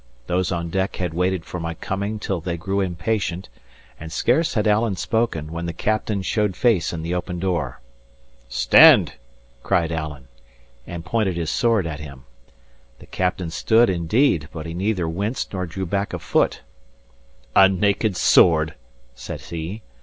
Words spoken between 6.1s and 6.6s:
showed